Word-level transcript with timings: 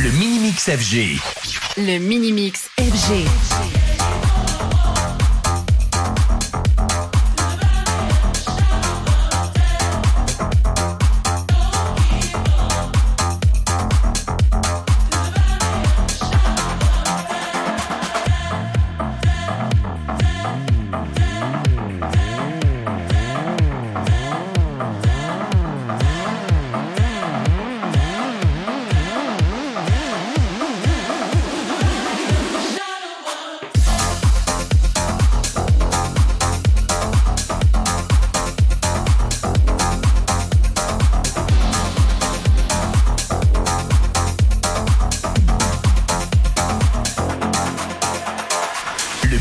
Le 0.00 0.12
Mini-Mix 0.12 0.70
FG. 0.70 1.18
Le 1.76 1.98
Mini-Mix 1.98 2.70
FG. 2.78 3.97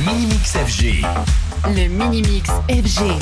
Mini-Mix 0.08 0.56
FG. 0.56 1.06
Le 1.76 1.90
Mini-Mix 1.90 2.50
FG. 2.70 3.20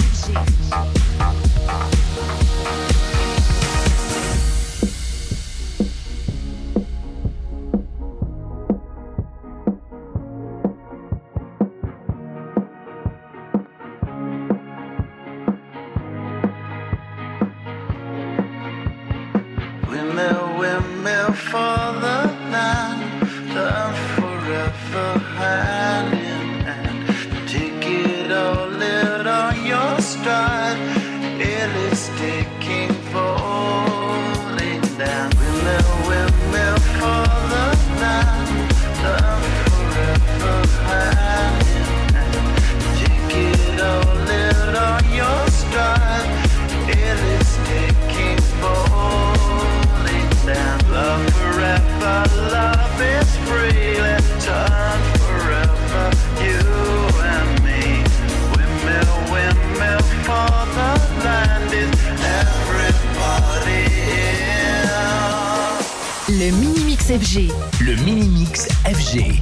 Windmill, 19.89 20.59
windmill 20.59 21.33
for 21.33 21.93
the 21.99 22.29
land, 22.51 23.27
forever 24.15 25.34
Windmill, 35.85 36.07
windmill 36.07 36.44
Le 66.37 66.51
Mini-Mix 66.51 67.11
FG. 67.11 67.49
Le 67.79 67.95
Mini-Mix 68.03 68.67
FG. 68.85 69.39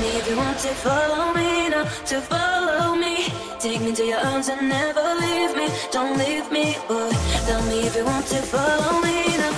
If 0.00 0.28
you 0.28 0.36
want 0.36 0.58
to 0.58 0.68
follow 0.68 1.32
me 1.34 1.68
now, 1.68 1.84
to 1.84 2.20
follow 2.20 2.96
me. 2.96 3.28
Take 3.60 3.80
me 3.80 3.94
to 3.94 4.04
your 4.04 4.18
arms 4.18 4.48
and 4.48 4.68
never 4.68 5.00
leave 5.20 5.56
me. 5.56 5.68
Don't 5.92 6.18
leave 6.18 6.50
me, 6.50 6.76
boy. 6.88 7.10
Tell 7.46 7.62
me 7.62 7.86
if 7.86 7.94
you 7.94 8.04
want 8.04 8.26
to 8.26 8.42
follow 8.42 9.00
me 9.00 9.36
now, 9.38 9.52